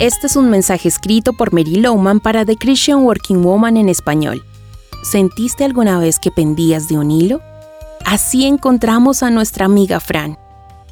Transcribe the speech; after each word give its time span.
Este 0.00 0.28
es 0.28 0.36
un 0.36 0.48
mensaje 0.48 0.88
escrito 0.88 1.34
por 1.34 1.52
Mary 1.52 1.74
Lowman 1.74 2.20
para 2.20 2.46
The 2.46 2.56
Christian 2.56 3.02
Working 3.02 3.42
Woman 3.42 3.76
en 3.76 3.90
español. 3.90 4.42
¿Sentiste 5.02 5.62
alguna 5.62 5.98
vez 5.98 6.18
que 6.18 6.30
pendías 6.30 6.88
de 6.88 6.96
un 6.96 7.10
hilo? 7.10 7.42
Así 8.06 8.46
encontramos 8.46 9.22
a 9.22 9.28
nuestra 9.28 9.66
amiga 9.66 10.00
Fran. 10.00 10.38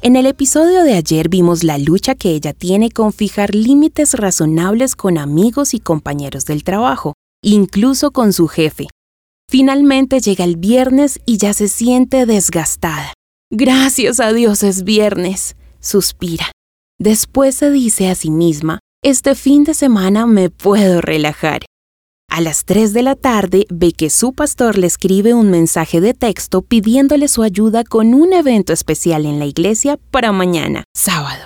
En 0.03 0.15
el 0.15 0.27
episodio 0.27 0.83
de 0.83 0.93
ayer 0.93 1.27
vimos 1.27 1.63
la 1.63 1.79
lucha 1.79 2.13
que 2.13 2.29
ella 2.29 2.53
tiene 2.53 2.91
con 2.91 3.11
fijar 3.11 3.55
límites 3.55 4.13
razonables 4.13 4.95
con 4.95 5.17
amigos 5.17 5.73
y 5.73 5.79
compañeros 5.79 6.45
del 6.45 6.63
trabajo, 6.63 7.15
incluso 7.41 8.11
con 8.11 8.31
su 8.31 8.47
jefe. 8.47 8.89
Finalmente 9.49 10.19
llega 10.19 10.43
el 10.43 10.55
viernes 10.55 11.19
y 11.25 11.39
ya 11.39 11.53
se 11.53 11.67
siente 11.67 12.27
desgastada. 12.27 13.15
Gracias 13.49 14.19
a 14.19 14.33
Dios 14.33 14.61
es 14.61 14.83
viernes, 14.83 15.55
suspira. 15.79 16.51
Después 16.99 17.55
se 17.55 17.71
dice 17.71 18.07
a 18.11 18.13
sí 18.13 18.29
misma, 18.29 18.77
este 19.01 19.33
fin 19.33 19.63
de 19.63 19.73
semana 19.73 20.25
me 20.25 20.49
puedo 20.49 20.99
relajar. 20.99 21.61
A 22.29 22.41
las 22.41 22.65
3 22.65 22.93
de 22.93 23.01
la 23.01 23.15
tarde 23.15 23.65
ve 23.69 23.93
que 23.93 24.09
su 24.09 24.33
pastor 24.33 24.77
le 24.77 24.87
escribe 24.87 25.33
un 25.33 25.49
mensaje 25.49 26.01
de 26.01 26.13
texto 26.13 26.61
pidiéndole 26.61 27.29
su 27.29 27.41
ayuda 27.41 27.85
con 27.85 28.13
un 28.13 28.33
evento 28.33 28.73
especial 28.73 29.25
en 29.25 29.39
la 29.39 29.45
iglesia 29.45 29.97
para 30.11 30.33
mañana, 30.33 30.83
sábado. 30.93 31.45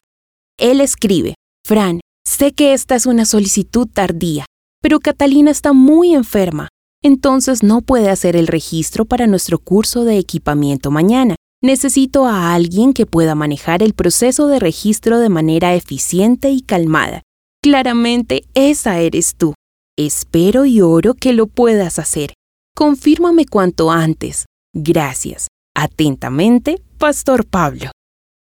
Él 0.58 0.82
escribe, 0.82 1.36
Fran, 1.64 2.00
sé 2.28 2.54
que 2.54 2.74
esta 2.74 2.96
es 2.96 3.06
una 3.06 3.24
solicitud 3.24 3.88
tardía, 3.88 4.46
pero 4.82 5.00
Catalina 5.00 5.52
está 5.52 5.74
muy 5.74 6.16
enferma, 6.16 6.70
entonces 7.04 7.62
no 7.62 7.82
puede 7.82 8.10
hacer 8.10 8.36
el 8.36 8.48
registro 8.48 9.06
para 9.06 9.28
nuestro 9.28 9.60
curso 9.60 10.06
de 10.06 10.18
equipamiento 10.18 10.90
mañana. 10.90 11.36
Necesito 11.62 12.26
a 12.26 12.54
alguien 12.54 12.94
que 12.94 13.06
pueda 13.06 13.36
manejar 13.36 13.84
el 13.84 13.94
proceso 13.94 14.48
de 14.48 14.60
registro 14.60 15.20
de 15.20 15.30
manera 15.30 15.76
eficiente 15.76 16.50
y 16.50 16.62
calmada. 16.62 17.22
Claramente 17.64 18.44
esa 18.56 19.00
eres 19.00 19.38
tú. 19.38 19.54
Espero 19.98 20.66
y 20.66 20.82
oro 20.82 21.14
que 21.14 21.32
lo 21.32 21.48
puedas 21.48 21.98
hacer. 21.98 22.34
Confírmame 22.76 23.46
cuanto 23.46 23.90
antes. 23.90 24.46
Gracias. 24.76 25.48
Atentamente, 25.74 26.82
Pastor 26.98 27.46
Pablo. 27.46 27.90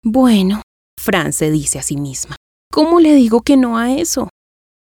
Bueno, 0.03 0.63
Fran 0.99 1.35
se 1.35 1.51
dice 1.51 1.79
a 1.79 1.83
sí 1.83 1.99
misma. 1.99 2.37
¿Cómo 2.73 3.01
le 3.01 3.15
digo 3.15 3.43
que 3.43 3.59
no 3.59 3.77
a 3.77 3.93
eso? 3.93 4.31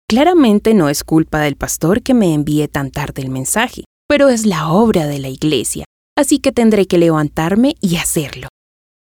Claramente 0.07 0.75
no 0.75 0.91
es 0.91 1.05
culpa 1.05 1.41
del 1.41 1.57
pastor 1.57 2.03
que 2.03 2.13
me 2.13 2.35
envíe 2.35 2.69
tan 2.69 2.91
tarde 2.91 3.23
el 3.23 3.31
mensaje, 3.31 3.85
pero 4.07 4.29
es 4.29 4.45
la 4.45 4.71
obra 4.71 5.07
de 5.07 5.21
la 5.21 5.31
iglesia, 5.31 5.87
así 6.19 6.39
que 6.39 6.53
tendré 6.53 6.87
que 6.87 6.99
levantarme 6.99 7.77
y 7.81 7.97
hacerlo. 7.97 8.49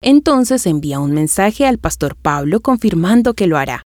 Entonces 0.04 0.66
envía 0.66 1.00
un 1.00 1.14
mensaje 1.14 1.66
al 1.66 1.78
pastor 1.78 2.18
Pablo 2.18 2.60
confirmando 2.60 3.34
que 3.34 3.48
lo 3.48 3.58
hará. 3.58 3.84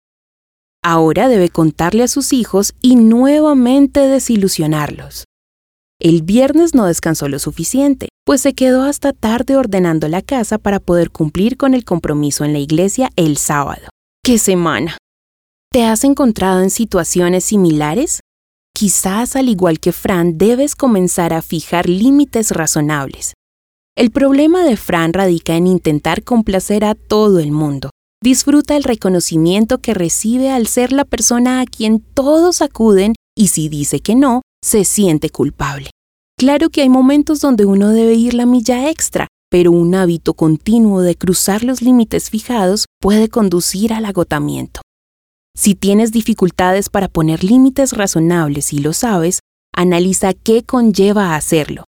Ahora 0.89 1.27
debe 1.27 1.49
contarle 1.49 2.03
a 2.03 2.07
sus 2.07 2.31
hijos 2.31 2.73
y 2.81 2.95
nuevamente 2.95 3.99
desilusionarlos. 3.99 5.25
El 5.99 6.21
viernes 6.21 6.75
no 6.75 6.85
descansó 6.85 7.27
lo 7.27 7.39
suficiente, 7.39 8.07
pues 8.25 8.39
se 8.39 8.53
quedó 8.53 8.83
hasta 8.83 9.11
tarde 9.11 9.57
ordenando 9.57 10.07
la 10.07 10.21
casa 10.21 10.57
para 10.57 10.79
poder 10.79 11.11
cumplir 11.11 11.57
con 11.57 11.73
el 11.73 11.83
compromiso 11.83 12.45
en 12.45 12.53
la 12.53 12.59
iglesia 12.59 13.09
el 13.17 13.35
sábado. 13.35 13.89
¡Qué 14.23 14.38
semana! 14.38 14.95
¿Te 15.73 15.83
has 15.83 16.05
encontrado 16.05 16.61
en 16.61 16.69
situaciones 16.69 17.44
similares? 17.44 18.22
Quizás 18.73 19.35
al 19.35 19.49
igual 19.49 19.81
que 19.81 19.91
Fran 19.91 20.38
debes 20.38 20.73
comenzar 20.73 21.33
a 21.33 21.41
fijar 21.41 21.89
límites 21.89 22.51
razonables. 22.51 23.33
El 23.97 24.11
problema 24.11 24.63
de 24.63 24.77
Fran 24.77 25.11
radica 25.11 25.57
en 25.57 25.67
intentar 25.67 26.23
complacer 26.23 26.85
a 26.85 26.95
todo 26.95 27.39
el 27.39 27.51
mundo, 27.51 27.89
disfruta 28.21 28.75
el 28.75 28.83
reconocimiento 28.83 29.77
que 29.79 29.93
recibe 29.93 30.49
al 30.49 30.67
ser 30.67 30.91
la 30.91 31.05
persona 31.05 31.61
a 31.61 31.65
quien 31.65 31.99
todos 31.99 32.61
acuden 32.61 33.13
y 33.35 33.47
si 33.47 33.69
dice 33.69 33.99
que 33.99 34.15
no, 34.15 34.41
se 34.63 34.83
siente 34.85 35.29
culpable. 35.29 35.91
Claro 36.38 36.69
que 36.69 36.81
hay 36.81 36.89
momentos 36.89 37.39
donde 37.39 37.66
uno 37.66 37.89
debe 37.89 38.13
ir 38.13 38.33
la 38.33 38.45
milla 38.45 38.89
extra, 38.89 39.27
pero 39.50 39.72
un 39.72 39.95
hábito 39.95 40.33
continuo 40.33 41.01
de 41.01 41.16
cruzar 41.16 41.63
los 41.63 41.81
límites 41.81 42.29
fijados 42.29 42.85
puede 43.00 43.29
conducir 43.29 43.94
al 43.94 44.06
agotamiento. 44.06 44.81
Si 45.56 45.73
tienes 45.73 46.11
dificultades 46.11 46.89
para 46.89 47.07
poner 47.07 47.44
límites 47.44 47.94
razonables 47.94 48.73
y 48.73 48.79
lo 48.79 48.94
sabes, 48.94 49.39
analiza 49.75 50.33
qué 50.33 50.63
conlleva 50.63 51.35
hacerlo. 51.35 51.85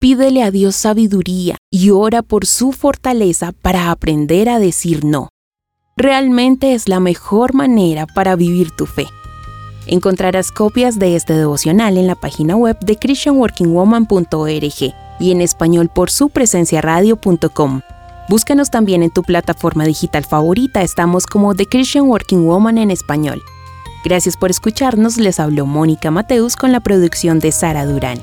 Pídele 0.00 0.44
a 0.44 0.52
Dios 0.52 0.76
sabiduría 0.76 1.56
y 1.72 1.90
ora 1.90 2.22
por 2.22 2.46
su 2.46 2.70
fortaleza 2.72 3.52
para 3.52 3.90
aprender 3.90 4.48
a 4.48 4.60
decir 4.60 5.04
no 5.04 5.28
realmente 5.98 6.74
es 6.74 6.88
la 6.88 7.00
mejor 7.00 7.54
manera 7.54 8.06
para 8.06 8.36
vivir 8.36 8.70
tu 8.70 8.86
fe. 8.86 9.08
Encontrarás 9.86 10.52
copias 10.52 10.98
de 10.98 11.16
este 11.16 11.32
devocional 11.32 11.98
en 11.98 12.06
la 12.06 12.14
página 12.14 12.56
web 12.56 12.78
de 12.80 12.96
christianworkingwoman.org 12.96 14.94
y 15.20 15.32
en 15.32 15.40
español 15.40 15.90
por 15.92 16.10
su 16.10 16.28
presencia 16.28 16.80
radio.com. 16.80 17.80
Búscanos 18.28 18.70
también 18.70 19.02
en 19.02 19.10
tu 19.10 19.22
plataforma 19.22 19.84
digital 19.84 20.24
favorita, 20.24 20.82
estamos 20.82 21.26
como 21.26 21.54
The 21.54 21.66
Christian 21.66 22.04
Working 22.04 22.46
Woman 22.46 22.78
en 22.78 22.90
español. 22.90 23.42
Gracias 24.04 24.36
por 24.36 24.50
escucharnos, 24.50 25.16
les 25.16 25.40
habló 25.40 25.66
Mónica 25.66 26.10
Mateus 26.10 26.54
con 26.54 26.70
la 26.70 26.80
producción 26.80 27.40
de 27.40 27.50
Sara 27.50 27.86
Durán. 27.86 28.20